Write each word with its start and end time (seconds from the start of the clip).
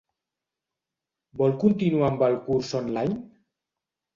Vol 1.41 1.53
continuar 1.65 2.09
amb 2.09 2.27
el 2.31 2.41
curs 2.49 2.73
online? 2.83 3.21